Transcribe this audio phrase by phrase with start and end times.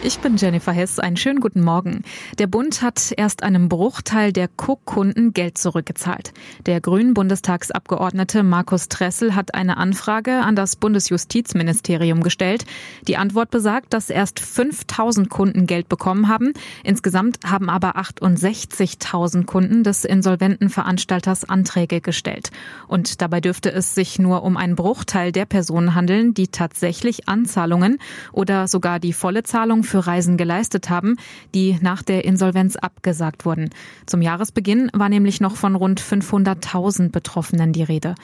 [0.00, 1.00] Ich bin Jennifer Hess.
[1.00, 2.04] Einen schönen guten Morgen.
[2.38, 6.32] Der Bund hat erst einem Bruchteil der Cook-Kunden Geld zurückgezahlt.
[6.66, 12.64] Der grünen Bundestagsabgeordnete Markus Tressel hat eine Anfrage an das Bundesjustizministerium gestellt.
[13.08, 16.52] Die Antwort besagt, dass erst 5000 Kunden Geld bekommen haben.
[16.84, 22.50] Insgesamt haben aber 68.000 Kunden des insolventen Veranstalters Anträge gestellt.
[22.86, 27.98] Und dabei dürfte es sich nur um einen Bruchteil der Personen handeln, die tatsächlich Anzahlungen
[28.32, 31.16] oder sogar die volle Zahlung für Reisen geleistet haben,
[31.54, 33.70] die nach der Insolvenz abgesagt wurden.
[34.06, 38.14] Zum Jahresbeginn war nämlich noch von rund 500.000 Betroffenen die Rede.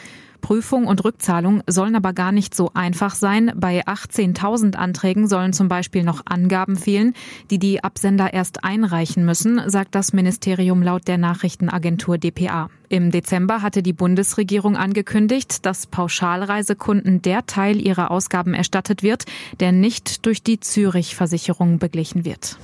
[0.45, 3.51] Prüfung und Rückzahlung sollen aber gar nicht so einfach sein.
[3.57, 7.15] Bei 18.000 Anträgen sollen zum Beispiel noch Angaben fehlen,
[7.51, 12.69] die die Absender erst einreichen müssen, sagt das Ministerium laut der Nachrichtenagentur dpa.
[12.91, 19.25] Im Dezember hatte die Bundesregierung angekündigt, dass Pauschalreisekunden der Teil ihrer Ausgaben erstattet wird,
[19.61, 22.59] der nicht durch die Zürich-Versicherung beglichen wird.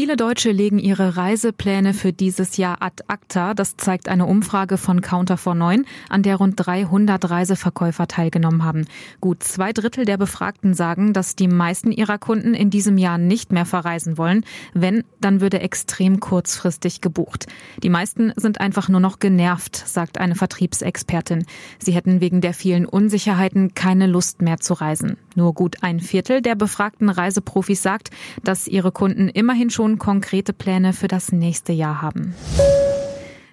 [0.00, 3.52] Viele Deutsche legen ihre Reisepläne für dieses Jahr ad acta.
[3.52, 8.86] Das zeigt eine Umfrage von Counter for 9, an der rund 300 Reiseverkäufer teilgenommen haben.
[9.20, 13.50] Gut zwei Drittel der Befragten sagen, dass die meisten ihrer Kunden in diesem Jahr nicht
[13.50, 14.44] mehr verreisen wollen.
[14.72, 17.48] Wenn, dann würde extrem kurzfristig gebucht.
[17.82, 21.44] Die meisten sind einfach nur noch genervt, sagt eine Vertriebsexpertin.
[21.80, 25.16] Sie hätten wegen der vielen Unsicherheiten keine Lust mehr zu reisen.
[25.38, 28.10] Nur gut ein Viertel der befragten Reiseprofis sagt,
[28.42, 32.34] dass ihre Kunden immerhin schon konkrete Pläne für das nächste Jahr haben.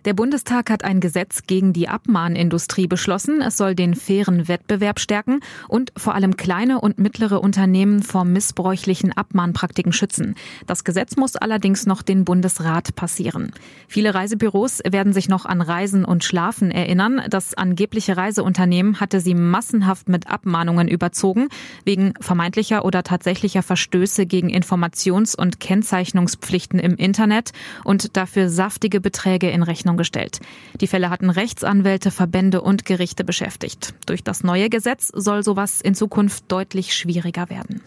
[0.06, 3.42] Der Bundestag hat ein Gesetz gegen die Abmahnindustrie beschlossen.
[3.42, 9.14] Es soll den fairen Wettbewerb stärken und vor allem kleine und mittlere Unternehmen vor missbräuchlichen
[9.14, 10.36] Abmahnpraktiken schützen.
[10.68, 13.52] Das Gesetz muss allerdings noch den Bundesrat passieren.
[13.88, 17.24] Viele Reisebüros werden sich noch an Reisen und Schlafen erinnern.
[17.28, 21.48] Das angebliche Reiseunternehmen hatte sie massenhaft mit Abmahnungen überzogen,
[21.84, 29.50] wegen vermeintlicher oder tatsächlicher Verstöße gegen Informations- und Kennzeichnungspflichten im Internet und dafür saftige Beträge
[29.50, 30.40] in Rechnung Rechnung gestellt.
[30.80, 33.94] Die Fälle hatten Rechtsanwälte, Verbände und Gerichte beschäftigt.
[34.06, 37.82] Durch das neue Gesetz soll sowas in Zukunft deutlich schwieriger werden.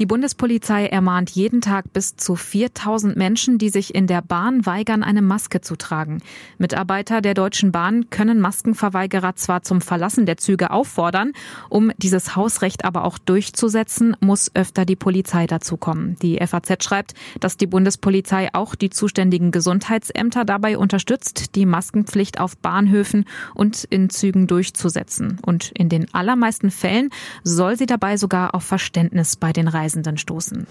[0.00, 5.04] Die Bundespolizei ermahnt jeden Tag bis zu 4000 Menschen, die sich in der Bahn weigern,
[5.04, 6.20] eine Maske zu tragen.
[6.58, 11.30] Mitarbeiter der Deutschen Bahn können Maskenverweigerer zwar zum Verlassen der Züge auffordern,
[11.68, 16.16] um dieses Hausrecht aber auch durchzusetzen, muss öfter die Polizei dazukommen.
[16.20, 22.56] Die FAZ schreibt, dass die Bundespolizei auch die zuständigen Gesundheitsämter dabei unterstützt, die Maskenpflicht auf
[22.56, 25.38] Bahnhöfen und in Zügen durchzusetzen.
[25.46, 27.10] Und in den allermeisten Fällen
[27.44, 30.66] soll sie dabei sogar auf Verständnis bei den Reisenden Reisenden stoßen.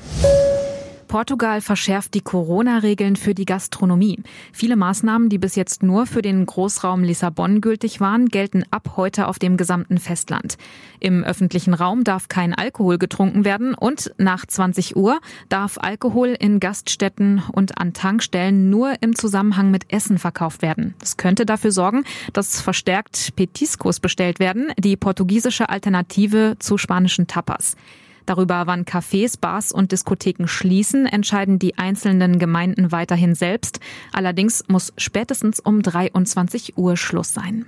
[1.08, 4.24] Portugal verschärft die Corona-Regeln für die Gastronomie.
[4.52, 9.28] Viele Maßnahmen, die bis jetzt nur für den Großraum Lissabon gültig waren, gelten ab heute
[9.28, 10.58] auf dem gesamten Festland.
[11.00, 15.20] Im öffentlichen Raum darf kein Alkohol getrunken werden und nach 20 Uhr
[15.50, 20.96] darf Alkohol in Gaststätten und an Tankstellen nur im Zusammenhang mit Essen verkauft werden.
[21.00, 27.76] Das könnte dafür sorgen, dass verstärkt Petiscos bestellt werden, die portugiesische Alternative zu spanischen Tapas.
[28.26, 33.80] Darüber, wann Cafés, Bars und Diskotheken schließen, entscheiden die einzelnen Gemeinden weiterhin selbst.
[34.12, 37.66] Allerdings muss spätestens um 23 Uhr Schluss sein.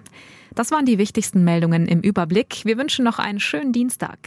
[0.53, 2.61] Das waren die wichtigsten Meldungen im Überblick.
[2.63, 4.17] Wir wünschen noch einen schönen Dienstag.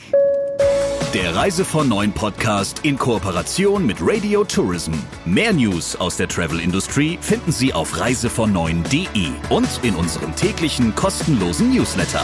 [1.15, 4.93] Der Reise von Neuen Podcast in Kooperation mit Radio Tourism.
[5.25, 11.75] Mehr News aus der Travel Industry finden Sie auf reisevon und in unserem täglichen kostenlosen
[11.75, 12.22] Newsletter.